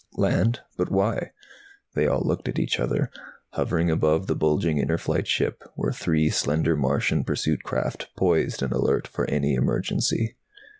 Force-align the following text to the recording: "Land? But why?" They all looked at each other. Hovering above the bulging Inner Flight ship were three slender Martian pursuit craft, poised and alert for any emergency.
"Land? 0.17 0.61
But 0.77 0.89
why?" 0.91 1.29
They 1.93 2.07
all 2.07 2.23
looked 2.25 2.47
at 2.47 2.57
each 2.57 2.79
other. 2.79 3.11
Hovering 3.49 3.91
above 3.91 4.25
the 4.25 4.33
bulging 4.35 4.79
Inner 4.79 4.97
Flight 4.97 5.27
ship 5.27 5.61
were 5.75 5.93
three 5.93 6.31
slender 6.31 6.75
Martian 6.75 7.23
pursuit 7.23 7.61
craft, 7.61 8.07
poised 8.17 8.63
and 8.63 8.71
alert 8.73 9.07
for 9.07 9.29
any 9.29 9.53
emergency. 9.53 10.37